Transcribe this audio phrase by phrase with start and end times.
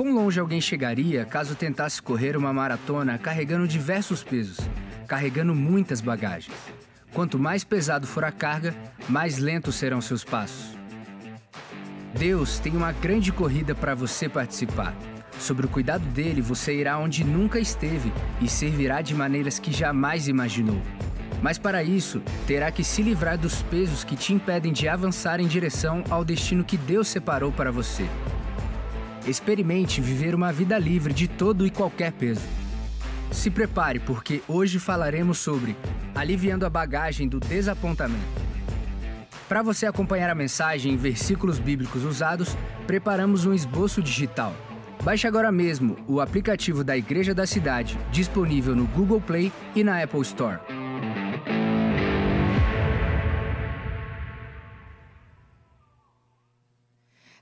[0.00, 4.56] Quão longe alguém chegaria caso tentasse correr uma maratona carregando diversos pesos,
[5.06, 6.56] carregando muitas bagagens?
[7.12, 8.74] Quanto mais pesado for a carga,
[9.10, 10.74] mais lentos serão seus passos.
[12.18, 14.96] Deus tem uma grande corrida para você participar.
[15.38, 18.10] Sobre o cuidado dele, você irá onde nunca esteve
[18.40, 20.80] e servirá de maneiras que jamais imaginou.
[21.42, 25.46] Mas para isso, terá que se livrar dos pesos que te impedem de avançar em
[25.46, 28.08] direção ao destino que Deus separou para você.
[29.26, 32.42] Experimente viver uma vida livre de todo e qualquer peso.
[33.30, 35.76] Se prepare, porque hoje falaremos sobre
[36.14, 38.50] aliviando a bagagem do desapontamento.
[39.48, 42.56] Para você acompanhar a mensagem em versículos bíblicos usados,
[42.86, 44.54] preparamos um esboço digital.
[45.02, 50.02] Baixe agora mesmo o aplicativo da Igreja da Cidade, disponível no Google Play e na
[50.02, 50.60] Apple Store.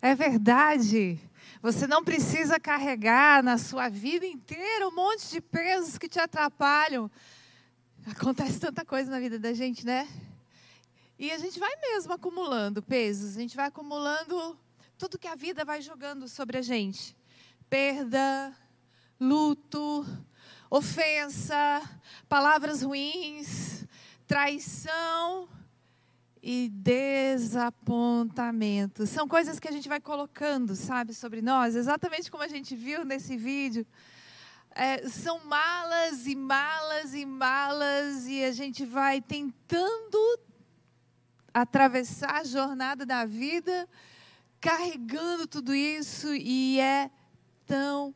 [0.00, 1.18] É verdade.
[1.60, 7.10] Você não precisa carregar na sua vida inteira um monte de pesos que te atrapalham.
[8.06, 10.08] Acontece tanta coisa na vida da gente, né?
[11.18, 14.56] E a gente vai mesmo acumulando pesos, a gente vai acumulando
[14.96, 17.16] tudo que a vida vai jogando sobre a gente:
[17.68, 18.56] perda,
[19.18, 20.06] luto,
[20.70, 21.82] ofensa,
[22.28, 23.84] palavras ruins,
[24.28, 25.48] traição
[26.42, 29.06] e desapontamento.
[29.06, 33.04] São coisas que a gente vai colocando, sabe, sobre nós, exatamente como a gente viu
[33.04, 33.86] nesse vídeo.
[34.70, 40.18] É, são malas e malas e malas, e a gente vai tentando
[41.52, 43.88] atravessar a jornada da vida
[44.60, 47.10] carregando tudo isso e é
[47.66, 48.14] tão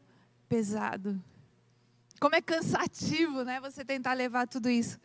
[0.48, 1.22] pesado.
[2.20, 3.60] Como é cansativo, né?
[3.60, 4.98] Você tentar levar tudo isso.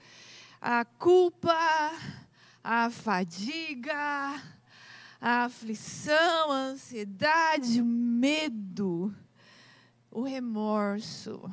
[0.61, 1.91] A culpa,
[2.69, 4.43] a fadiga,
[5.21, 9.15] a aflição, a ansiedade, o medo,
[10.11, 11.49] o remorso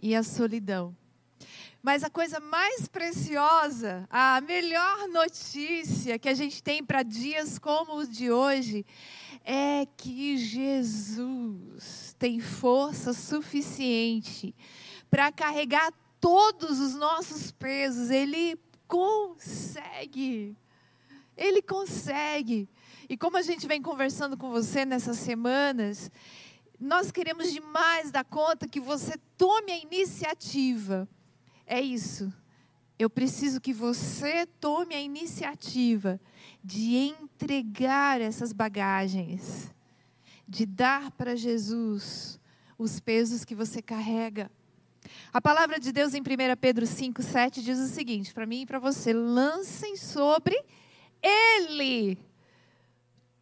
[0.00, 0.96] e a solidão.
[1.82, 7.96] Mas a coisa mais preciosa, a melhor notícia que a gente tem para dias como
[7.96, 8.86] os de hoje,
[9.44, 14.54] é que Jesus tem força suficiente
[15.10, 18.10] para carregar todos os nossos pesos.
[18.10, 18.56] Ele
[18.92, 20.54] consegue.
[21.34, 22.68] Ele consegue.
[23.08, 26.10] E como a gente vem conversando com você nessas semanas,
[26.78, 31.08] nós queremos demais dar conta que você tome a iniciativa
[31.66, 32.30] é isso.
[32.98, 36.20] Eu preciso que você tome a iniciativa
[36.62, 39.72] de entregar essas bagagens,
[40.46, 42.38] de dar para Jesus
[42.76, 44.50] os pesos que você carrega.
[45.32, 46.24] A palavra de Deus em 1
[46.60, 50.62] Pedro 5, 7 diz o seguinte, para mim e para você: lancem sobre
[51.22, 52.18] Ele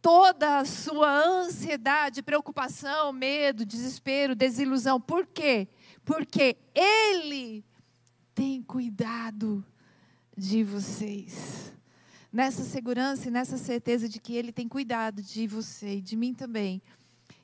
[0.01, 4.99] toda a sua ansiedade, preocupação, medo, desespero, desilusão.
[4.99, 5.67] Por quê?
[6.03, 7.63] Porque Ele
[8.33, 9.63] tem cuidado
[10.35, 11.71] de vocês.
[12.33, 16.33] Nessa segurança e nessa certeza de que Ele tem cuidado de você e de mim
[16.33, 16.81] também,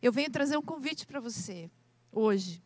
[0.01, 1.69] eu venho trazer um convite para você
[2.11, 2.63] hoje.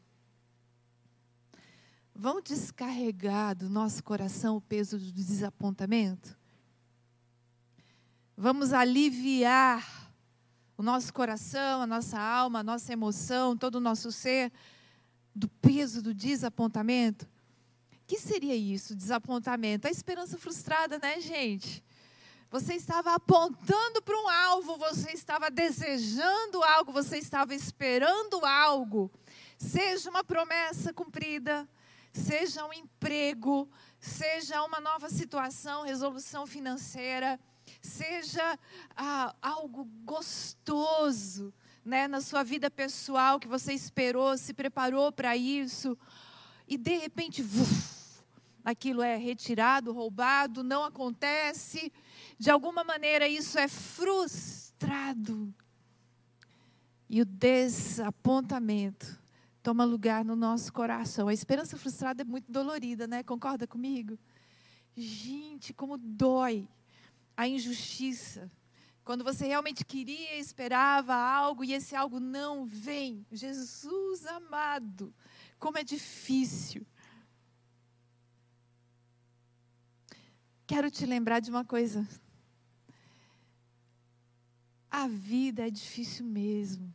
[2.23, 6.37] Vamos descarregar do nosso coração o peso do desapontamento?
[8.37, 10.13] Vamos aliviar
[10.77, 14.51] o nosso coração, a nossa alma, a nossa emoção, todo o nosso ser
[15.33, 17.27] do peso do desapontamento?
[18.05, 18.95] que seria isso?
[18.95, 19.87] Desapontamento.
[19.87, 21.83] A esperança frustrada, né, gente?
[22.51, 29.09] Você estava apontando para um alvo, você estava desejando algo, você estava esperando algo.
[29.57, 31.67] Seja uma promessa cumprida,
[32.13, 37.39] seja um emprego, seja uma nova situação, resolução financeira,
[37.81, 38.57] seja
[38.95, 45.97] ah, algo gostoso né, na sua vida pessoal que você esperou, se preparou para isso,
[46.67, 48.23] e de repente, uf,
[48.63, 51.91] aquilo é retirado, roubado, não acontece.
[52.37, 55.53] De alguma maneira isso é frustrado.
[57.09, 59.20] E o desapontamento
[59.61, 61.27] toma lugar no nosso coração.
[61.27, 63.23] A esperança frustrada é muito dolorida, né?
[63.23, 64.17] Concorda comigo?
[64.95, 66.67] Gente, como dói
[67.35, 68.51] a injustiça.
[69.03, 73.25] Quando você realmente queria, esperava algo e esse algo não vem.
[73.31, 75.13] Jesus amado,
[75.57, 76.85] como é difícil.
[80.71, 82.07] quero te lembrar de uma coisa.
[84.89, 86.93] A vida é difícil mesmo.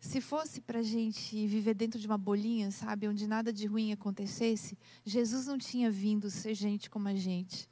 [0.00, 3.92] Se fosse para a gente viver dentro de uma bolinha, sabe, onde nada de ruim
[3.92, 7.68] acontecesse, Jesus não tinha vindo ser gente como a gente.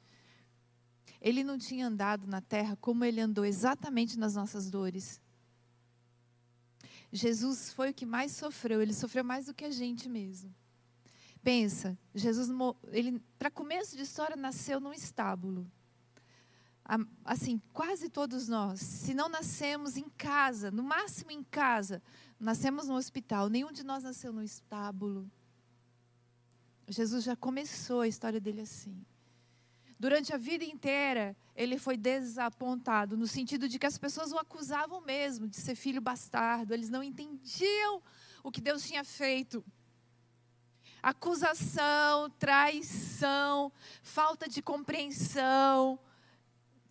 [1.21, 5.21] Ele não tinha andado na terra como ele andou exatamente nas nossas dores.
[7.11, 10.53] Jesus foi o que mais sofreu, ele sofreu mais do que a gente mesmo.
[11.41, 12.49] Pensa, Jesus,
[12.91, 15.65] ele, para começo de história, nasceu num estábulo.
[17.25, 22.01] Assim, quase todos nós, se não nascemos em casa, no máximo em casa,
[22.39, 25.29] nascemos no hospital, nenhum de nós nasceu no estábulo.
[26.87, 29.05] Jesus já começou a história dele assim.
[29.99, 35.01] Durante a vida inteira, ele foi desapontado, no sentido de que as pessoas o acusavam
[35.01, 38.01] mesmo de ser filho bastardo, eles não entendiam
[38.43, 39.65] o que Deus tinha feito.
[41.03, 45.99] Acusação, traição, falta de compreensão.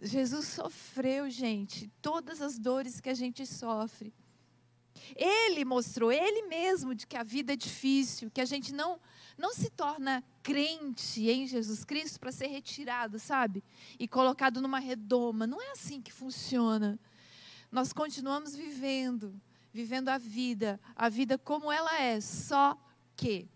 [0.00, 4.12] Jesus sofreu, gente, todas as dores que a gente sofre.
[5.14, 9.00] Ele mostrou, ele mesmo, de que a vida é difícil, que a gente não
[9.38, 13.62] não se torna crente em Jesus Cristo para ser retirado, sabe?
[13.98, 15.46] E colocado numa redoma.
[15.46, 16.98] Não é assim que funciona.
[17.70, 19.38] Nós continuamos vivendo,
[19.72, 22.78] vivendo a vida, a vida como ela é, só
[23.14, 23.48] que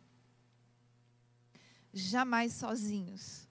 [1.92, 3.48] jamais sozinhos.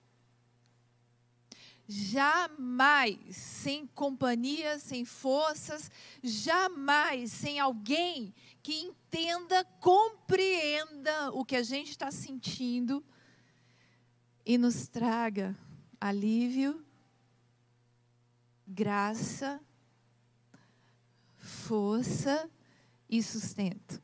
[1.91, 5.89] Jamais sem companhia, sem forças,
[6.21, 8.31] jamais sem alguém
[8.61, 13.03] que entenda, compreenda o que a gente está sentindo
[14.45, 15.57] e nos traga
[15.99, 16.85] alívio,
[18.67, 19.59] graça,
[21.39, 22.47] força
[23.09, 23.99] e sustento.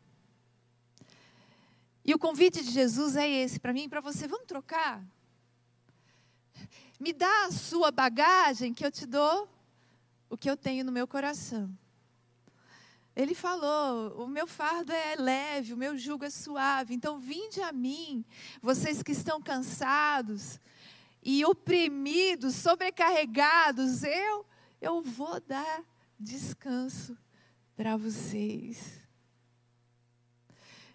[2.04, 5.04] E o convite de Jesus é esse para mim e para você: vamos trocar?
[7.00, 9.50] Me dá a sua bagagem que eu te dou
[10.30, 11.70] o que eu tenho no meu coração.
[13.16, 16.94] Ele falou: o meu fardo é leve, o meu jugo é suave.
[16.94, 18.26] Então, vinde a mim,
[18.62, 20.60] vocês que estão cansados
[21.24, 24.46] e oprimidos, sobrecarregados, eu,
[24.82, 25.84] eu vou dar
[26.20, 27.18] descanso
[27.76, 29.05] para vocês.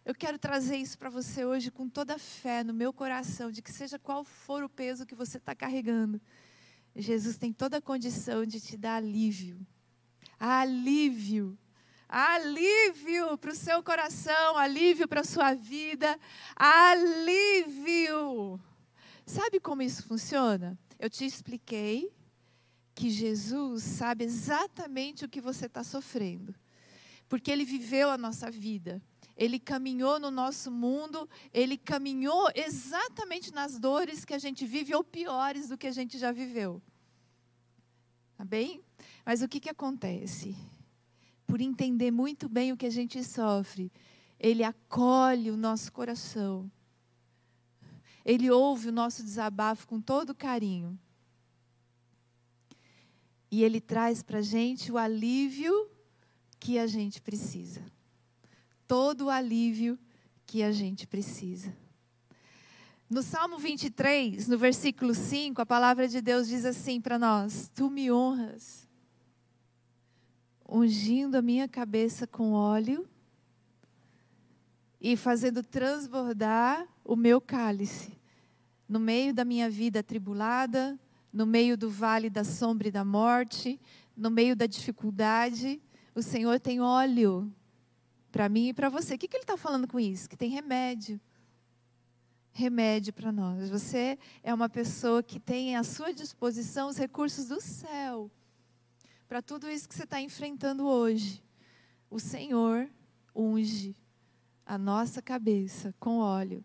[0.05, 3.63] Eu quero trazer isso para você hoje com toda a fé no meu coração, de
[3.63, 6.21] que seja qual for o peso que você está carregando,
[6.97, 9.65] Jesus tem toda a condição de te dar alívio.
[10.39, 11.57] Alívio
[12.11, 16.19] alívio para o seu coração, alívio para a sua vida,
[16.57, 18.61] alívio.
[19.25, 20.77] Sabe como isso funciona?
[20.99, 22.13] Eu te expliquei
[22.97, 26.53] que Jesus sabe exatamente o que você está sofrendo,
[27.29, 29.01] porque Ele viveu a nossa vida.
[29.41, 35.03] Ele caminhou no nosso mundo, ele caminhou exatamente nas dores que a gente vive, ou
[35.03, 36.81] piores do que a gente já viveu.
[38.37, 38.81] Tá bem?
[39.25, 40.55] Mas o que, que acontece?
[41.51, 43.91] por entender muito bem o que a gente sofre,
[44.39, 46.71] Ele acolhe o nosso coração.
[48.25, 50.97] Ele ouve o nosso desabafo com todo carinho.
[53.51, 55.91] E Ele traz para a gente o alívio
[56.61, 57.83] que a gente precisa.
[58.91, 59.97] Todo o alívio
[60.45, 61.73] que a gente precisa.
[63.09, 67.89] No Salmo 23, no versículo 5, a palavra de Deus diz assim para nós: Tu
[67.89, 68.89] me honras
[70.69, 73.09] ungindo a minha cabeça com óleo
[75.01, 78.19] e fazendo transbordar o meu cálice.
[78.89, 80.99] No meio da minha vida atribulada,
[81.33, 83.81] no meio do vale da sombra e da morte,
[84.17, 85.81] no meio da dificuldade,
[86.13, 87.55] o Senhor tem óleo
[88.31, 89.15] para mim e para você.
[89.15, 90.29] O que, que Ele está falando com isso?
[90.29, 91.21] Que tem remédio.
[92.53, 93.71] Remédio para nós.
[93.71, 98.31] Você é uma pessoa que tem à sua disposição os recursos do céu
[99.31, 101.41] para tudo isso que você está enfrentando hoje.
[102.11, 102.91] O Senhor
[103.33, 103.97] unge
[104.67, 106.65] a nossa cabeça com óleo.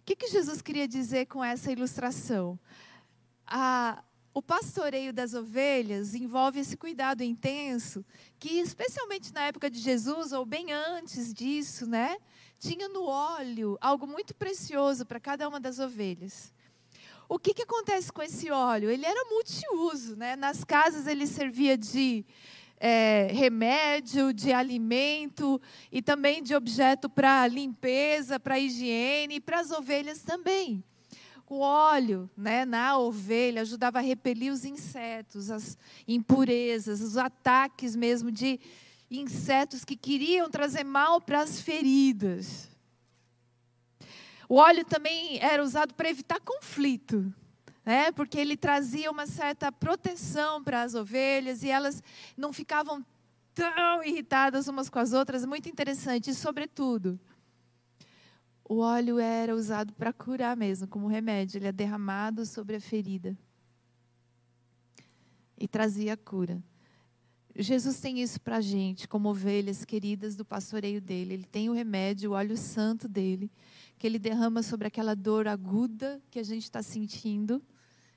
[0.00, 2.58] O que, que Jesus queria dizer com essa ilustração?
[3.46, 4.02] A,
[4.34, 8.04] o pastoreio das ovelhas envolve esse cuidado intenso,
[8.38, 12.16] que especialmente na época de Jesus, ou bem antes disso, né,
[12.58, 16.52] tinha no óleo algo muito precioso para cada uma das ovelhas.
[17.28, 18.90] O que, que acontece com esse óleo?
[18.90, 20.36] Ele era multiuso, né?
[20.36, 22.26] Nas casas ele servia de
[22.78, 25.60] é, remédio, de alimento
[25.90, 30.84] e também de objeto para limpeza, para higiene e para as ovelhas também.
[31.52, 35.76] O óleo né, na ovelha ajudava a repelir os insetos, as
[36.08, 38.58] impurezas, os ataques mesmo de
[39.10, 42.70] insetos que queriam trazer mal para as feridas.
[44.48, 47.30] O óleo também era usado para evitar conflito,
[47.84, 48.10] né?
[48.12, 52.02] porque ele trazia uma certa proteção para as ovelhas e elas
[52.34, 53.04] não ficavam
[53.52, 55.44] tão irritadas umas com as outras.
[55.44, 56.30] Muito interessante.
[56.30, 57.20] E, sobretudo,
[58.72, 61.58] o óleo era usado para curar mesmo, como remédio.
[61.58, 63.36] Ele é derramado sobre a ferida
[65.58, 66.64] e trazia cura.
[67.54, 71.34] Jesus tem isso para a gente, como ovelhas queridas do pastoreio dele.
[71.34, 73.52] Ele tem o remédio, o óleo santo dele,
[73.98, 77.62] que ele derrama sobre aquela dor aguda que a gente está sentindo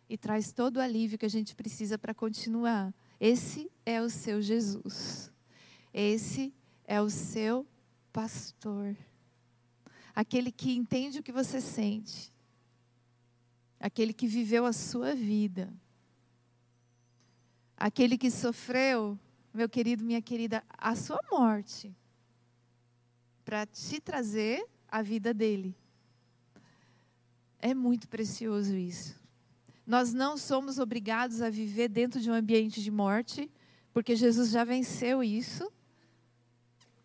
[0.10, 2.94] e traz todo o alívio que a gente precisa para continuar.
[3.20, 5.30] Esse é o seu Jesus.
[5.94, 6.54] Esse
[6.86, 7.68] é o seu
[8.14, 8.96] pastor.
[10.16, 12.32] Aquele que entende o que você sente.
[13.80, 15.74] Aquele que viveu a sua vida.
[17.78, 19.20] Aquele que sofreu
[19.56, 21.96] meu querido, minha querida, a sua morte
[23.46, 25.76] para te trazer a vida dele.
[27.60, 29.16] É muito precioso isso.
[29.86, 33.50] Nós não somos obrigados a viver dentro de um ambiente de morte,
[33.94, 35.72] porque Jesus já venceu isso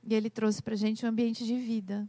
[0.03, 2.09] e ele trouxe para a gente um ambiente de vida.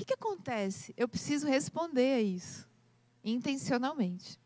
[0.00, 0.94] Que, que acontece?
[0.96, 2.66] Eu preciso responder a isso,
[3.22, 4.40] intencionalmente.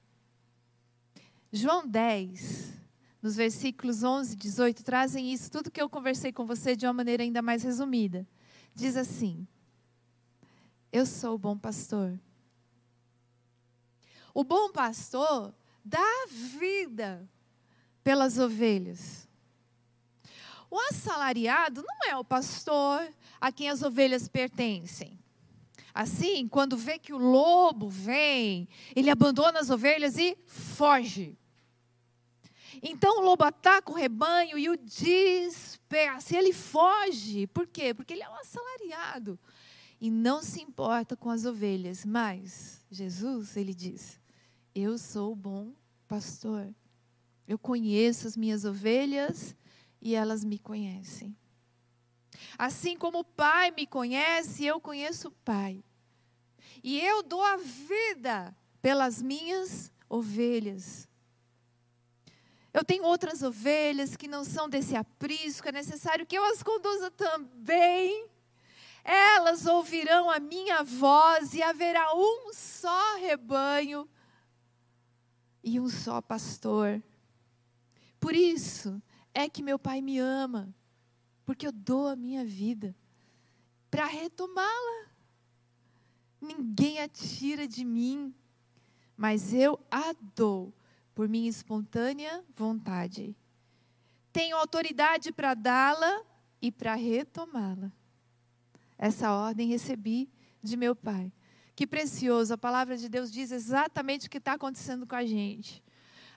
[1.53, 2.75] João 10,
[3.23, 6.93] nos versículos 11 e 18, trazem isso, tudo que eu conversei com você de uma
[6.93, 8.27] maneira ainda mais resumida.
[8.75, 9.47] Diz assim:
[10.91, 12.19] Eu sou o bom pastor.
[14.35, 16.27] O bom pastor dá
[16.59, 17.31] vida
[18.03, 19.29] pelas ovelhas.
[20.69, 23.09] O assalariado não é o pastor
[23.41, 25.23] a quem as ovelhas pertencem.
[25.95, 31.39] Assim, quando vê que o lobo vem, ele abandona as ovelhas e foge.
[32.83, 36.35] Então o lobo ataca o rebanho e o dispersa.
[36.35, 37.47] E ele foge.
[37.47, 37.95] Por quê?
[37.95, 39.39] Porque ele é um assalariado.
[40.01, 42.05] E não se importa com as ovelhas.
[42.05, 44.21] Mas Jesus, ele diz:
[44.75, 45.73] Eu sou o bom
[46.09, 46.75] pastor.
[47.47, 49.55] Eu conheço as minhas ovelhas
[50.03, 51.37] e elas me conhecem.
[52.59, 55.83] Assim como o Pai me conhece, eu conheço o Pai.
[56.83, 61.09] E eu dou a vida pelas minhas ovelhas.
[62.73, 67.11] Eu tenho outras ovelhas que não são desse aprisco, é necessário que eu as conduza
[67.11, 68.29] também.
[69.05, 74.09] Elas ouvirão a minha voz e haverá um só rebanho
[75.63, 77.03] e um só pastor.
[78.19, 80.75] Por isso é que meu Pai me ama,
[81.45, 82.95] porque eu dou a minha vida
[83.91, 85.09] para retomá-la.
[86.41, 88.35] Ninguém a tira de mim,
[89.17, 90.75] mas eu a dou
[91.15, 93.37] por minha espontânea vontade.
[94.33, 96.23] Tenho autoridade para dá-la
[96.61, 97.93] e para retomá-la.
[98.99, 100.29] Essa ordem recebi
[100.63, 101.33] de meu Pai.
[101.77, 105.83] Que precioso, a palavra de Deus diz exatamente o que está acontecendo com a gente.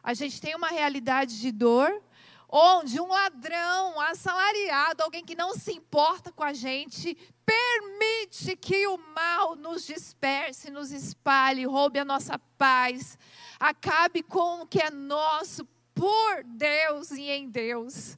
[0.03, 2.01] A gente tem uma realidade de dor,
[2.49, 8.87] onde um ladrão, um assalariado, alguém que não se importa com a gente, permite que
[8.87, 13.17] o mal nos disperse, nos espalhe, roube a nossa paz,
[13.59, 18.17] acabe com o que é nosso por Deus e em Deus.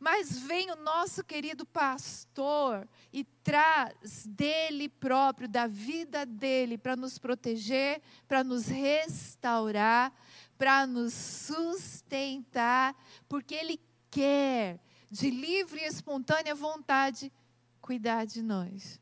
[0.00, 7.18] Mas vem o nosso querido pastor e traz dele próprio, da vida dele, para nos
[7.18, 10.12] proteger, para nos restaurar,
[10.58, 12.94] para nos sustentar,
[13.28, 17.32] porque Ele quer, de livre e espontânea vontade,
[17.80, 19.00] cuidar de nós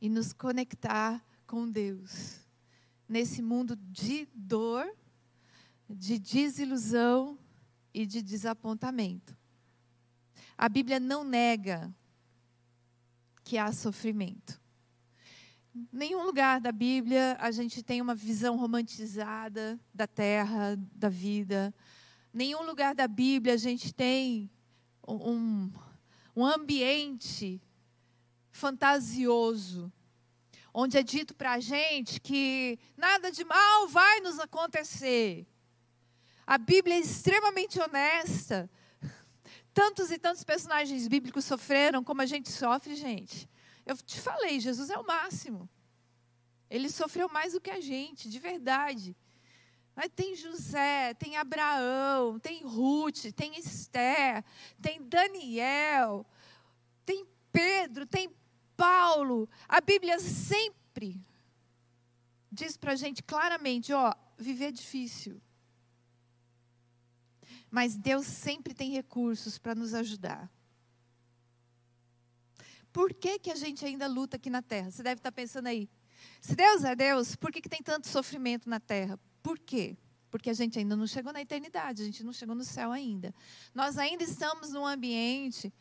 [0.00, 2.40] e nos conectar com Deus.
[3.08, 4.88] Nesse mundo de dor,
[5.88, 7.36] de desilusão
[7.92, 9.36] e de desapontamento.
[10.56, 11.92] A Bíblia não nega
[13.42, 14.59] que há sofrimento
[15.92, 21.74] nenhum lugar da Bíblia a gente tem uma visão romantizada da terra, da vida.
[22.32, 24.50] Nenhum lugar da Bíblia a gente tem
[25.06, 25.70] um,
[26.34, 27.60] um ambiente
[28.50, 29.92] fantasioso,
[30.72, 35.46] onde é dito para a gente que nada de mal vai nos acontecer.
[36.46, 38.68] A Bíblia é extremamente honesta.
[39.72, 43.48] Tantos e tantos personagens bíblicos sofreram como a gente sofre, gente.
[43.90, 45.68] Eu te falei, Jesus é o máximo.
[46.70, 49.16] Ele sofreu mais do que a gente, de verdade.
[49.96, 54.44] Mas tem José, tem Abraão, tem Ruth, tem Esther,
[54.80, 56.24] tem Daniel,
[57.04, 58.32] tem Pedro, tem
[58.76, 59.48] Paulo.
[59.68, 61.20] A Bíblia sempre
[62.48, 65.42] diz para a gente claramente: ó, viver é difícil.
[67.68, 70.48] Mas Deus sempre tem recursos para nos ajudar.
[72.92, 74.90] Por que, que a gente ainda luta aqui na terra?
[74.90, 75.88] Você deve estar pensando aí.
[76.40, 79.18] Se Deus é Deus, por que, que tem tanto sofrimento na terra?
[79.42, 79.96] Por quê?
[80.30, 83.34] Porque a gente ainda não chegou na eternidade, a gente não chegou no céu ainda.
[83.74, 85.72] Nós ainda estamos num ambiente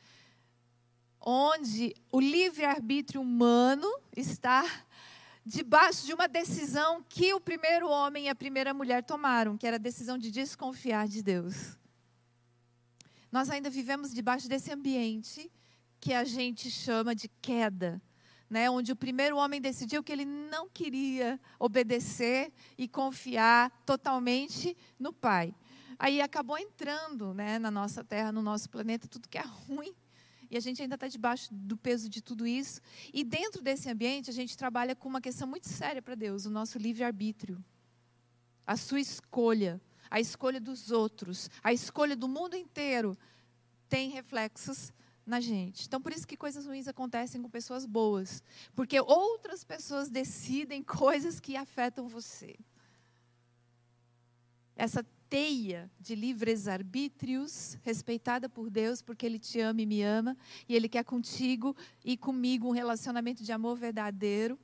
[1.22, 4.64] onde o livre-arbítrio humano está
[5.46, 9.76] debaixo de uma decisão que o primeiro homem e a primeira mulher tomaram, que era
[9.76, 11.78] a decisão de desconfiar de Deus.
[13.32, 15.52] Nós ainda vivemos debaixo desse ambiente
[16.00, 18.02] que a gente chama de queda,
[18.50, 18.70] né?
[18.70, 25.54] onde o primeiro homem decidiu que ele não queria obedecer e confiar totalmente no Pai.
[25.98, 29.94] Aí acabou entrando né, na nossa terra, no nosso planeta, tudo que é ruim.
[30.50, 32.82] E a gente ainda está debaixo do peso de tudo isso.
[33.14, 36.50] E dentro desse ambiente, a gente trabalha com uma questão muito séria para Deus: o
[36.50, 37.64] nosso livre-arbítrio.
[38.66, 39.80] A sua escolha,
[40.10, 43.18] a escolha dos outros, a escolha do mundo inteiro
[43.90, 44.94] tem reflexos
[45.30, 45.86] na gente.
[45.86, 48.44] Então, por isso que coisas ruins acontecem com pessoas boas.
[48.76, 52.56] Porque outras pessoas decidem coisas que afetam você.
[54.76, 60.36] Essa teia de livres arbítrios, respeitada por Deus, porque Ele te ama e me ama,
[60.68, 64.58] e Ele quer contigo e comigo um relacionamento de amor verdadeiro,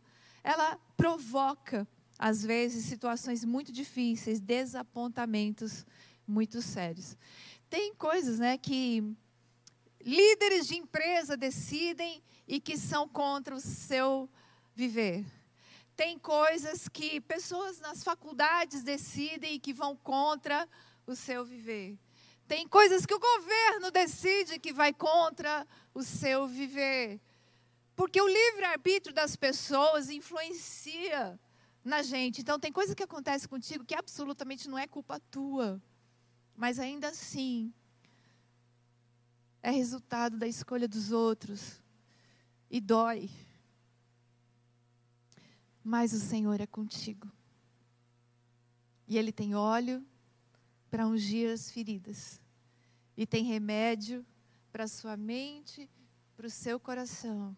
[0.44, 5.86] ela provoca, às vezes, situações muito difíceis, desapontamentos
[6.28, 7.16] muito sérios.
[7.70, 9.16] Tem coisas né, que
[10.06, 14.30] líderes de empresa decidem e que são contra o seu
[14.76, 15.26] viver.
[15.96, 20.70] Tem coisas que pessoas nas faculdades decidem e que vão contra
[21.08, 21.98] o seu viver.
[22.48, 27.20] Tem coisas que o governo decide que vai contra o seu viver.
[27.96, 31.40] Porque o livre-arbítrio das pessoas influencia
[31.84, 32.42] na gente.
[32.42, 35.82] Então, tem coisa que acontece contigo que absolutamente não é culpa tua.
[36.56, 37.74] Mas ainda assim,
[39.66, 41.82] é resultado da escolha dos outros
[42.70, 43.32] e dói.
[45.84, 47.32] Mas o Senhor é contigo.
[49.08, 50.06] E Ele tem óleo
[50.88, 52.40] para ungir as feridas,
[53.18, 54.24] e tem remédio
[54.72, 55.90] para a sua mente,
[56.38, 57.58] para o seu coração.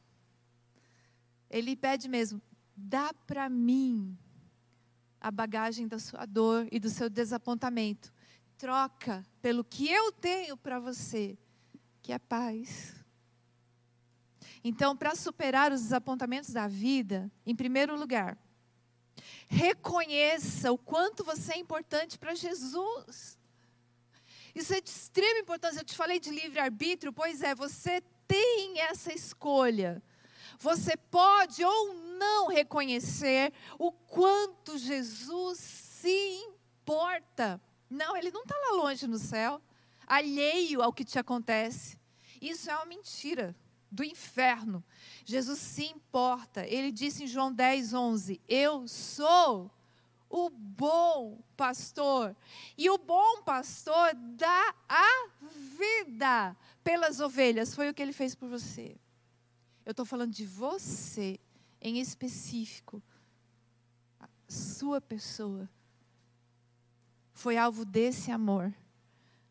[1.49, 2.41] Ele pede mesmo:
[2.73, 4.17] dá para mim
[5.19, 8.13] a bagagem da sua dor e do seu desapontamento.
[8.57, 11.37] Troca pelo que eu tenho para você
[12.01, 12.95] que é paz.
[14.63, 18.37] Então, para superar os desapontamentos da vida, em primeiro lugar,
[19.47, 23.37] reconheça o quanto você é importante para Jesus.
[24.53, 25.79] Isso é de extrema importância.
[25.79, 30.01] Eu te falei de livre-arbítrio, pois é, você tem essa escolha.
[30.59, 37.61] Você pode ou não reconhecer o quanto Jesus se importa.
[37.89, 39.61] Não, ele não está lá longe no céu
[40.07, 41.99] alheio ao que te acontece.
[42.41, 43.55] Isso é uma mentira
[43.91, 44.83] do inferno.
[45.25, 46.65] Jesus se importa.
[46.65, 49.71] Ele disse em João 10, 11: Eu sou
[50.29, 52.35] o bom pastor.
[52.77, 55.29] E o bom pastor dá a
[55.77, 57.75] vida pelas ovelhas.
[57.75, 58.97] Foi o que ele fez por você.
[59.85, 61.39] Eu estou falando de você
[61.81, 63.01] em específico.
[64.19, 65.69] A sua pessoa
[67.33, 68.73] foi alvo desse amor.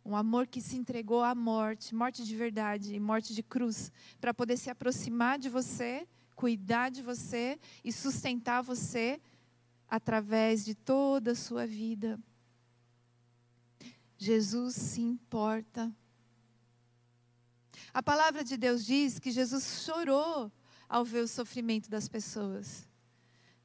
[0.07, 3.90] Um amor que se entregou à morte, morte de verdade, morte de cruz,
[4.21, 9.21] para poder se aproximar de você, cuidar de você e sustentar você
[9.90, 12.21] através de toda a sua vida.
[14.16, 15.92] Jesus se importa.
[17.92, 20.53] A palavra de Deus diz que Jesus chorou
[20.88, 22.88] ao ver o sofrimento das pessoas.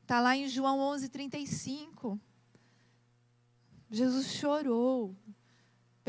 [0.01, 2.19] Está lá em João 11:35.
[3.91, 5.15] Jesus chorou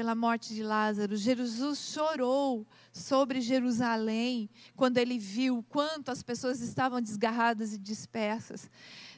[0.03, 1.17] pela morte de Lázaro.
[1.17, 8.69] Jesus chorou sobre Jerusalém quando ele viu quanto as pessoas estavam desgarradas e dispersas.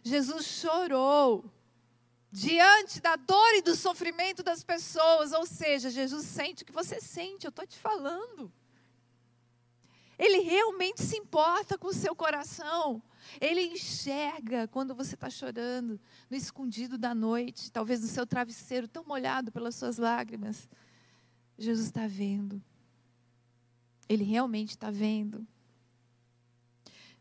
[0.02, 1.50] Jesus chorou
[2.30, 7.00] diante da dor e do sofrimento das pessoas, ou seja, Jesus sente o que você
[7.00, 8.52] sente, eu estou te falando.
[10.18, 13.02] Ele realmente se importa com o seu coração.
[13.40, 19.04] Ele enxerga quando você está chorando, no escondido da noite, talvez no seu travesseiro tão
[19.04, 20.68] molhado pelas suas lágrimas.
[21.58, 22.62] Jesus está vendo.
[24.08, 25.46] Ele realmente está vendo.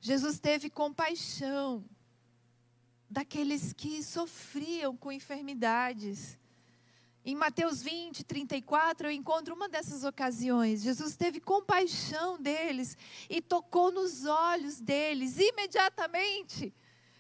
[0.02, 1.86] Jesus teve compaixão
[3.10, 6.38] daqueles que sofriam com enfermidades.
[7.25, 10.81] Em Mateus 20, 34, eu encontro uma dessas ocasiões.
[10.81, 12.97] Jesus teve compaixão deles
[13.29, 15.38] e tocou nos olhos deles.
[15.38, 16.73] Imediatamente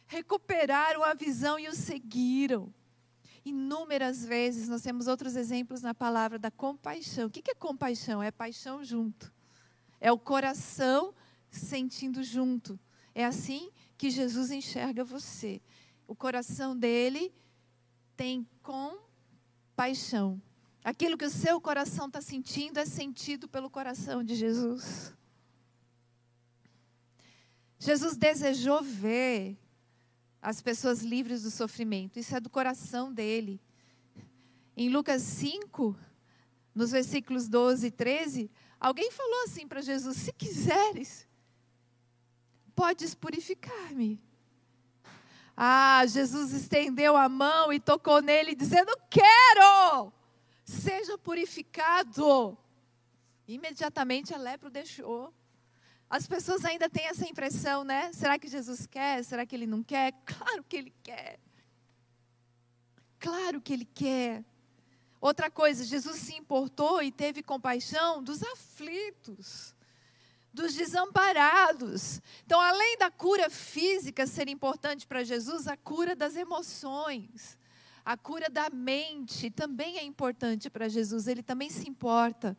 [0.05, 2.73] recuperaram a visão e o seguiram.
[3.45, 7.27] Inúmeras vezes nós temos outros exemplos na palavra da compaixão.
[7.27, 8.21] O que é compaixão?
[8.21, 9.31] É paixão junto.
[10.01, 11.13] É o coração
[11.49, 12.77] sentindo junto.
[13.15, 15.61] É assim que Jesus enxerga você.
[16.05, 17.33] O coração dele
[18.17, 19.12] tem compaixão
[19.75, 20.41] paixão.
[20.83, 25.13] Aquilo que o seu coração está sentindo é sentido pelo coração de Jesus.
[27.79, 29.57] Jesus desejou ver
[30.41, 32.19] as pessoas livres do sofrimento.
[32.19, 33.61] Isso é do coração dele.
[34.75, 35.95] Em Lucas 5,
[36.75, 41.27] nos versículos 12 e 13, alguém falou assim para Jesus: Se quiseres,
[42.75, 44.21] podes purificar-me.
[45.55, 50.11] Ah, Jesus estendeu a mão e tocou nele, dizendo: Quero,
[50.63, 52.57] seja purificado.
[53.47, 55.33] Imediatamente a lepra deixou.
[56.09, 58.11] As pessoas ainda têm essa impressão, né?
[58.13, 59.23] Será que Jesus quer?
[59.23, 60.13] Será que ele não quer?
[60.25, 61.39] Claro que ele quer.
[63.19, 64.43] Claro que ele quer.
[65.19, 69.72] Outra coisa, Jesus se importou e teve compaixão dos aflitos,
[70.53, 72.21] dos desamparados.
[72.45, 77.57] Então, além da cura física ser importante para Jesus, a cura das emoções,
[78.05, 81.27] a cura da mente também é importante para Jesus.
[81.27, 82.55] Ele também se importa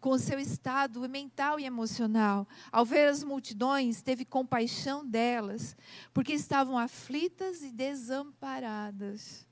[0.00, 2.46] com o seu estado mental e emocional.
[2.70, 5.74] Ao ver as multidões, teve compaixão delas,
[6.12, 9.46] porque estavam aflitas e desamparadas,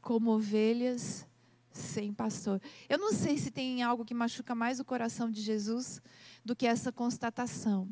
[0.00, 1.26] como ovelhas
[1.70, 2.60] sem pastor.
[2.88, 6.00] Eu não sei se tem algo que machuca mais o coração de Jesus
[6.44, 7.88] do que essa constatação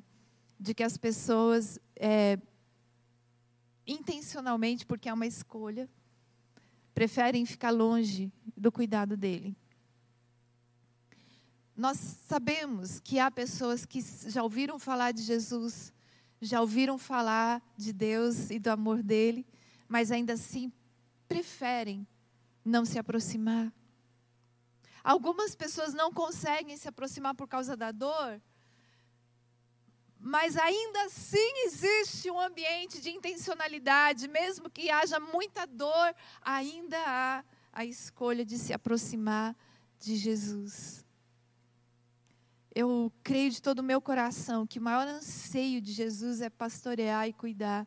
[0.63, 2.39] de que as pessoas, é,
[3.85, 5.91] intencionalmente, porque é uma escolha,
[6.95, 9.57] preferem ficar longe do cuidado dele.
[11.77, 15.93] Nós sabemos que há pessoas que já ouviram falar de Jesus,
[16.41, 19.45] já ouviram falar de Deus e do amor dele,
[19.89, 20.71] mas ainda assim
[21.27, 22.07] preferem
[22.65, 23.73] não se aproximar.
[25.03, 28.41] Algumas pessoas não conseguem se aproximar por causa da dor,
[30.25, 37.45] mas ainda assim existe um ambiente de intencionalidade, mesmo que haja muita dor, ainda há
[37.73, 39.57] a escolha de se aproximar
[39.99, 41.05] de Jesus.
[42.73, 47.29] Eu creio de todo o meu coração que o maior anseio de Jesus é pastorear
[47.29, 47.87] e cuidar,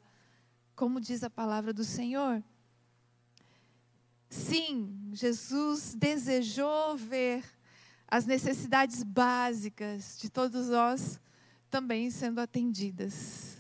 [0.76, 2.44] como diz a palavra do Senhor.
[4.30, 7.44] Sim, Jesus desejou ver
[8.08, 11.20] as necessidades básicas de todos nós
[11.70, 13.58] também sendo atendidas.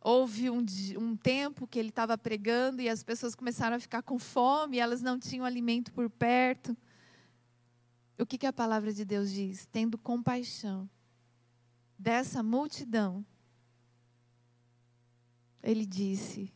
[0.00, 0.64] Houve um,
[0.96, 5.02] um tempo que ele estava pregando e as pessoas começaram a ficar com fome, elas
[5.02, 6.76] não tinham alimento por perto.
[8.18, 9.66] O que, que a palavra de Deus diz?
[9.66, 10.88] Tendo compaixão
[11.98, 13.24] dessa multidão,
[15.62, 16.52] ele disse: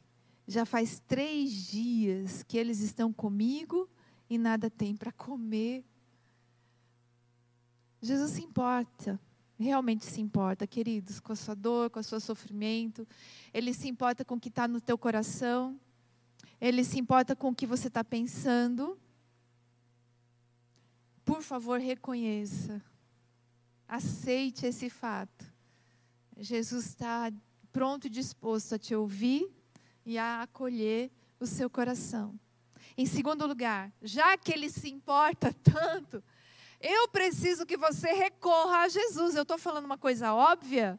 [0.47, 3.89] já faz três dias que eles estão comigo
[4.29, 5.85] e nada tem para comer.
[8.01, 9.21] Jesus se importa,
[9.59, 13.07] realmente se importa, queridos, com a sua dor, com o seu sofrimento.
[13.55, 15.79] Ele se importa com o que está no teu coração.
[16.61, 18.99] Ele se importa com o que você está pensando.
[21.25, 22.83] Por favor, reconheça.
[23.87, 25.53] Aceite esse fato.
[26.37, 27.33] Jesus está
[27.73, 29.49] pronto e disposto a te ouvir
[30.05, 32.39] e a acolher o seu coração.
[32.97, 36.23] Em segundo lugar, já que ele se importa tanto,
[36.81, 39.35] eu preciso que você recorra a Jesus.
[39.35, 40.99] Eu estou falando uma coisa óbvia,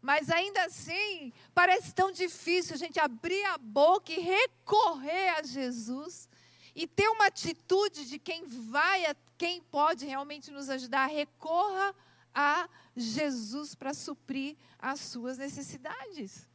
[0.00, 6.28] mas ainda assim parece tão difícil a gente abrir a boca e recorrer a Jesus
[6.74, 9.04] e ter uma atitude de quem vai,
[9.36, 11.06] quem pode realmente nos ajudar.
[11.06, 11.94] Recorra
[12.34, 16.48] a Jesus para suprir as suas necessidades.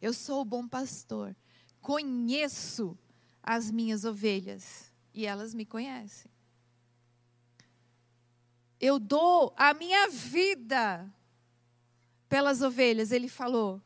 [0.00, 1.34] Eu sou o bom pastor.
[1.80, 2.98] Conheço
[3.42, 6.30] as minhas ovelhas e elas me conhecem.
[8.78, 11.10] Eu dou a minha vida
[12.28, 13.80] pelas ovelhas, ele falou.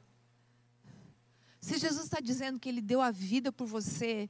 [1.61, 4.29] Se Jesus está dizendo que ele deu a vida por você,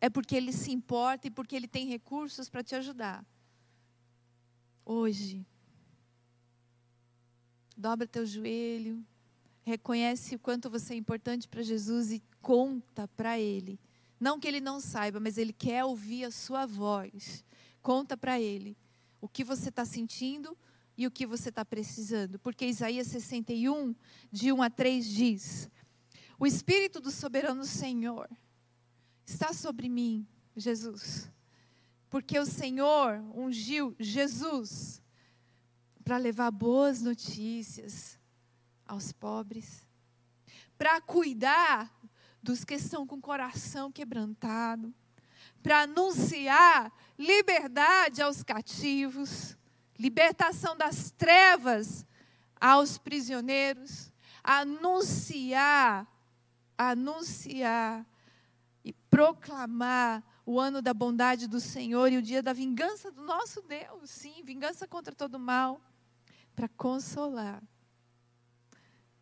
[0.00, 3.24] é porque ele se importa e porque ele tem recursos para te ajudar.
[4.84, 5.44] Hoje,
[7.76, 9.04] dobra teu joelho,
[9.64, 13.80] reconhece o quanto você é importante para Jesus e conta para Ele.
[14.20, 17.42] Não que Ele não saiba, mas Ele quer ouvir a sua voz.
[17.82, 18.76] Conta para Ele
[19.20, 20.56] o que você está sentindo
[20.96, 22.38] e o que você está precisando.
[22.38, 23.94] Porque Isaías 61,
[24.30, 25.70] de 1 a 3 diz:
[26.38, 28.28] O Espírito do soberano Senhor
[29.26, 31.30] está sobre mim, Jesus.
[32.10, 35.02] Porque o Senhor ungiu Jesus
[36.04, 38.20] para levar boas notícias
[38.86, 39.86] aos pobres,
[40.76, 41.90] para cuidar
[42.42, 44.94] dos que estão com o coração quebrantado,
[45.62, 49.56] para anunciar liberdade aos cativos,
[49.98, 52.06] libertação das trevas
[52.60, 56.06] aos prisioneiros, anunciar,
[56.76, 58.06] anunciar
[58.84, 63.62] e proclamar o ano da bondade do Senhor e o dia da vingança do nosso
[63.62, 65.80] Deus, sim, vingança contra todo mal,
[66.54, 67.62] para consolar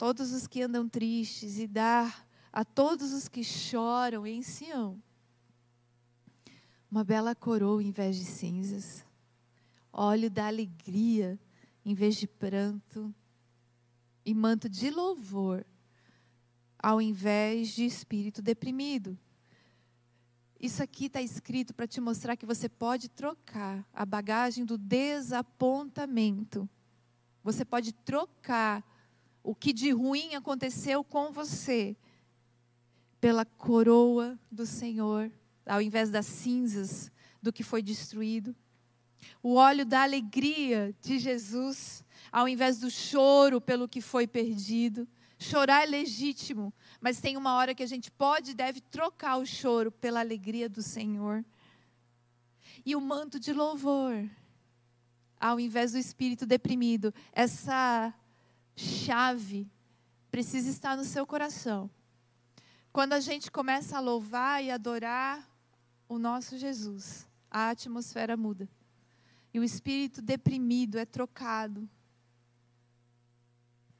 [0.02, 5.00] todos os que andam tristes e dar a todos os que choram em Sião
[6.90, 9.06] uma bela coroa em vez de cinzas,
[9.92, 11.38] óleo da alegria
[11.84, 13.14] em vez de pranto,
[14.26, 15.64] e manto de louvor
[16.76, 19.16] ao invés de espírito deprimido.
[20.58, 26.68] Isso aqui está escrito para te mostrar que você pode trocar a bagagem do desapontamento.
[27.44, 28.84] Você pode trocar
[29.42, 31.96] o que de ruim aconteceu com você
[33.20, 35.30] pela coroa do Senhor
[35.66, 38.54] ao invés das cinzas do que foi destruído.
[39.42, 45.06] O óleo da alegria de Jesus, ao invés do choro pelo que foi perdido.
[45.38, 49.46] Chorar é legítimo, mas tem uma hora que a gente pode e deve trocar o
[49.46, 51.44] choro pela alegria do Senhor.
[52.84, 54.28] E o manto de louvor,
[55.40, 57.12] ao invés do espírito deprimido.
[57.32, 58.14] Essa
[58.76, 59.70] chave
[60.30, 61.90] precisa estar no seu coração.
[62.92, 65.48] Quando a gente começa a louvar e adorar
[66.08, 68.68] o nosso Jesus, a atmosfera muda.
[69.52, 71.88] E o espírito deprimido é trocado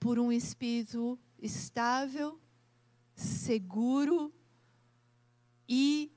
[0.00, 2.40] por um espírito estável,
[3.14, 4.32] seguro
[5.68, 6.10] e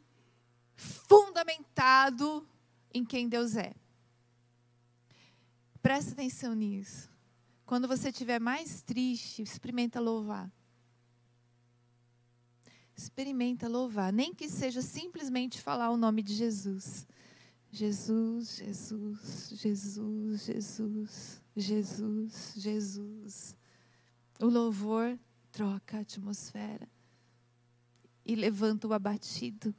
[0.75, 2.47] fundamentado
[2.93, 3.73] em quem Deus é.
[5.81, 7.14] Presta atenção nisso.
[7.65, 10.51] Quando você estiver mais triste, experimenta louvar.
[12.95, 17.07] Experimenta louvar, nem que seja simplesmente falar o nome de Jesus.
[17.71, 23.55] Jesus, Jesus, Jesus, Jesus, Jesus, Jesus.
[24.39, 25.19] O louvor
[25.51, 26.87] troca a atmosfera
[28.25, 29.75] e levanta o abatido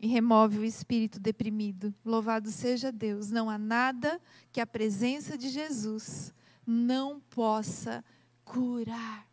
[0.00, 1.94] e remove o espírito deprimido.
[2.04, 3.30] Louvado seja Deus.
[3.30, 4.20] Não há nada
[4.52, 6.34] que a presença de Jesus
[6.66, 8.04] não possa
[8.44, 9.26] curar.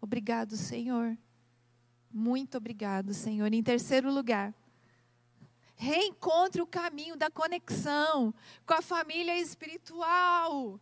[0.00, 1.16] Obrigado, Senhor.
[2.12, 3.52] Muito obrigado, Senhor.
[3.52, 4.54] Em terceiro lugar,
[5.74, 8.32] reencontre o caminho da conexão
[8.64, 10.80] com a família espiritual.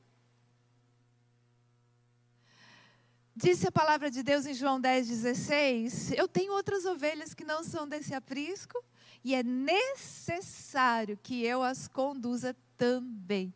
[3.36, 7.64] Disse a palavra de Deus em João 10, 16: Eu tenho outras ovelhas que não
[7.64, 8.80] são desse aprisco,
[9.24, 13.54] e é necessário que eu as conduza também.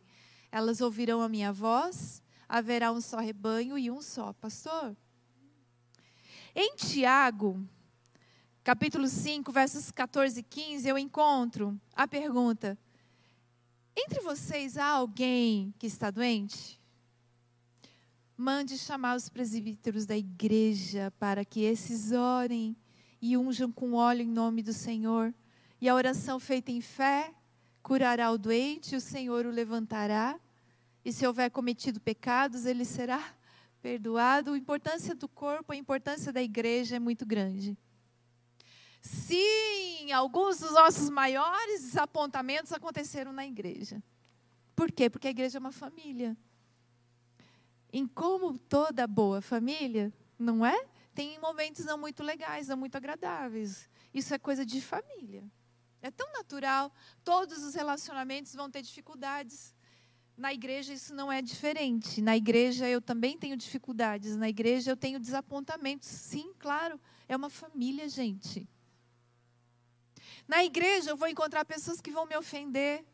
[0.51, 4.97] Elas ouvirão a minha voz, haverá um só rebanho e um só pastor.
[6.55, 7.63] Em Tiago,
[8.63, 12.75] capítulo 5, versos 14 e 15, eu encontro a pergunta:
[13.95, 16.81] Entre vocês há alguém que está doente?
[18.35, 22.75] Mande chamar os presbíteros da igreja para que esses orem
[23.21, 25.31] e unjam com óleo em nome do Senhor.
[25.81, 27.33] E a oração feita em fé
[27.81, 30.39] curará o doente, o Senhor o levantará.
[31.03, 33.23] E se houver cometido pecados, ele será
[33.81, 34.53] perdoado.
[34.53, 37.77] A importância do corpo, a importância da igreja é muito grande.
[39.01, 44.03] Sim, alguns dos nossos maiores desapontamentos aconteceram na igreja.
[44.75, 45.09] Por quê?
[45.09, 46.37] Porque a igreja é uma família.
[47.91, 50.85] Em como toda boa família, não é?
[51.15, 53.89] Tem momentos não muito legais, não muito agradáveis.
[54.13, 55.43] Isso é coisa de família.
[56.01, 56.93] É tão natural.
[57.23, 59.73] Todos os relacionamentos vão ter dificuldades.
[60.37, 62.21] Na igreja isso não é diferente.
[62.21, 64.37] Na igreja eu também tenho dificuldades.
[64.37, 66.07] Na igreja eu tenho desapontamentos.
[66.07, 66.99] Sim, claro.
[67.27, 68.67] É uma família, gente.
[70.47, 73.05] Na igreja eu vou encontrar pessoas que vão me ofender.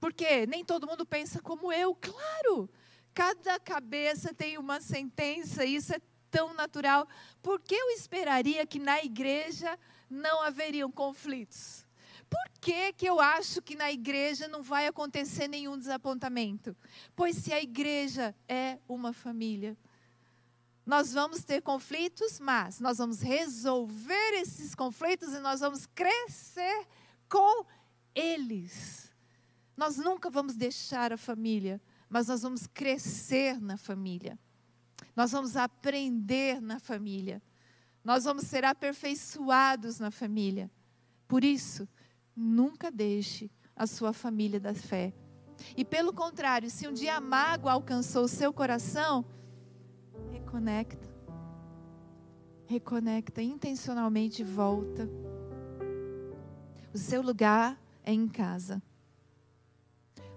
[0.00, 1.94] Porque nem todo mundo pensa como eu.
[1.94, 2.68] Claro.
[3.14, 7.06] Cada cabeça tem uma sentença, isso é tão natural.
[7.42, 9.78] Por que eu esperaria que na igreja
[10.12, 11.86] não haveriam conflitos?
[12.28, 16.76] Por que, que eu acho que na igreja não vai acontecer nenhum desapontamento?
[17.16, 19.76] Pois se a igreja é uma família,
[20.84, 26.86] nós vamos ter conflitos, mas nós vamos resolver esses conflitos e nós vamos crescer
[27.28, 27.64] com
[28.14, 29.12] eles.
[29.76, 34.38] Nós nunca vamos deixar a família, mas nós vamos crescer na família.
[35.14, 37.42] Nós vamos aprender na família.
[38.04, 40.70] Nós vamos ser aperfeiçoados na família.
[41.28, 41.88] Por isso,
[42.34, 45.12] Nunca deixe a sua família da fé.
[45.76, 49.24] E pelo contrário, se um dia a mágoa alcançou o seu coração,
[50.30, 51.12] reconecta.
[52.66, 55.08] Reconecta intencionalmente volta.
[56.92, 58.82] O seu lugar é em casa.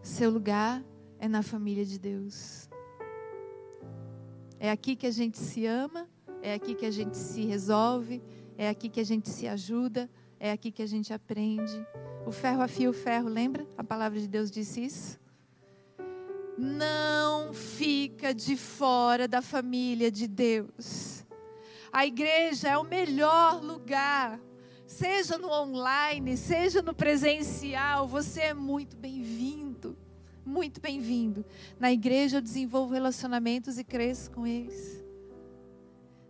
[0.03, 0.83] O seu lugar
[1.17, 2.69] é na família de Deus.
[4.59, 6.09] É aqui que a gente se ama,
[6.45, 8.21] é aqui que a gente se resolve,
[8.57, 11.85] é aqui que a gente se ajuda é aqui que a gente aprende.
[12.25, 13.65] O ferro afia o ferro, lembra?
[13.77, 15.19] A palavra de Deus disse isso.
[16.57, 21.25] não fica de fora da família de Deus.
[21.91, 24.39] A igreja é o melhor lugar,
[24.85, 29.97] seja no online, seja no presencial, você é muito bem-vindo.
[30.45, 31.43] Muito bem-vindo.
[31.79, 35.04] Na igreja eu desenvolvo relacionamentos e cresço com eles.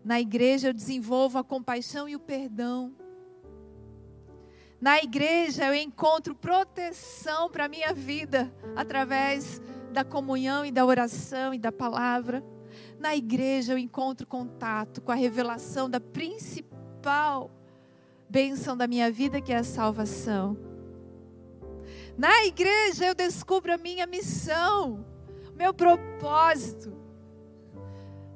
[0.05, 2.93] Na igreja eu desenvolvo a compaixão e o perdão.
[4.79, 9.59] Na igreja eu encontro proteção para a minha vida através
[9.91, 12.45] da comunhão e da oração e da palavra.
[12.99, 17.49] Na igreja eu encontro contato com a revelação da principal
[18.29, 20.55] bênção da minha vida, que é a salvação.
[22.15, 25.03] Na igreja eu descubro a minha missão,
[25.55, 27.04] meu propósito,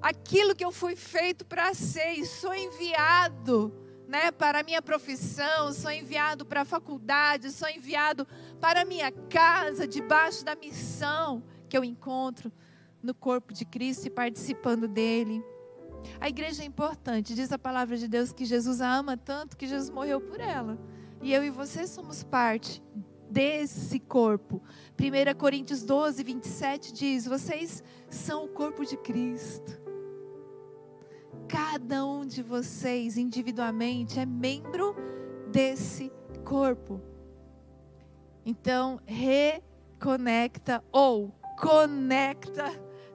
[0.02, 3.74] aquilo que eu fui feito para ser e sou enviado
[4.08, 8.28] né, para a minha profissão, sou enviado para a faculdade, sou enviado
[8.60, 12.52] para a minha casa, debaixo da missão que eu encontro
[13.04, 15.44] no corpo de Cristo e participando dele.
[16.20, 19.68] A igreja é importante, diz a palavra de Deus que Jesus a ama tanto que
[19.68, 20.80] Jesus morreu por ela.
[21.22, 22.82] E eu e você somos parte
[23.30, 24.64] desse corpo.
[25.00, 29.89] 1 Coríntios 12, 27 diz: Vocês são o corpo de Cristo
[31.50, 34.96] cada um de vocês individualmente é membro
[35.52, 36.12] desse
[36.46, 37.02] corpo.
[38.46, 42.66] Então, reconecta ou conecta.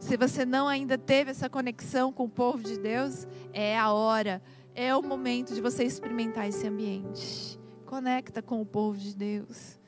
[0.00, 4.42] Se você não ainda teve essa conexão com o povo de Deus, é a hora,
[4.74, 7.58] é o momento de você experimentar esse ambiente.
[7.86, 9.78] Conecta com o povo de Deus.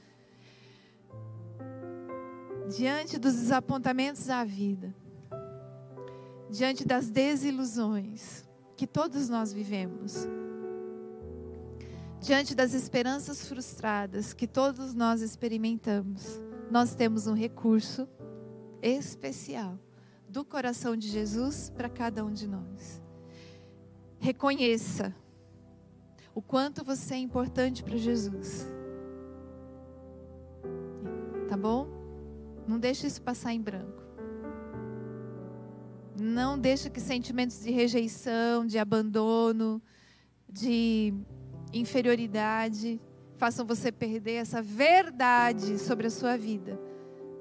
[2.77, 4.95] Diante dos desapontamentos da vida,
[6.57, 8.43] diante das desilusões
[8.79, 10.27] que todos nós vivemos,
[12.19, 16.41] diante das esperanças frustradas que todos nós experimentamos,
[16.71, 18.09] nós temos um recurso
[18.81, 19.79] especial
[20.31, 23.03] do coração de Jesus para cada um de nós.
[24.19, 25.15] Reconheça
[26.35, 28.67] o quanto você é importante para Jesus.
[31.51, 31.87] Tá bom?
[32.67, 34.06] Não deixe isso passar em branco.
[36.19, 39.83] Não deixa que sentimentos de rejeição, de abandono,
[40.49, 41.13] de
[41.73, 43.01] inferioridade
[43.37, 46.81] façam você perder essa verdade sobre a sua vida.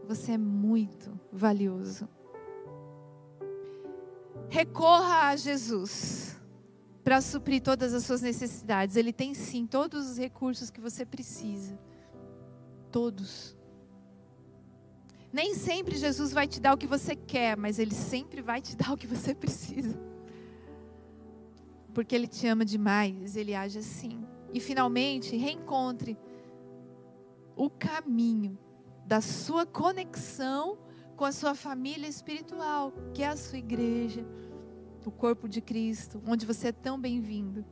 [0.08, 2.08] Você é muito valioso.
[4.50, 6.40] Recorra a Jesus
[7.04, 8.96] para suprir todas as suas necessidades.
[8.96, 11.80] Ele tem sim todos os recursos que você precisa.
[12.92, 13.55] Todos.
[15.36, 18.74] Nem sempre Jesus vai te dar o que você quer, mas Ele sempre vai te
[18.78, 20.00] dar o que você precisa.
[21.94, 24.26] Porque Ele te ama demais, Ele age assim.
[24.54, 26.18] E finalmente, reencontre
[27.54, 28.58] o caminho
[29.06, 30.78] da sua conexão
[31.18, 34.26] com a sua família espiritual, que é a sua igreja,
[35.06, 37.66] o corpo de Cristo, onde você é tão bem-vindo.